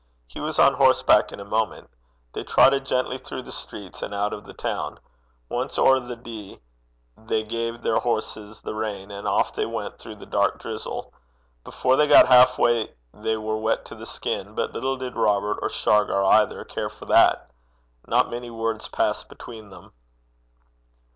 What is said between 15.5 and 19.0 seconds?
or Shargar either, care for that. Not many words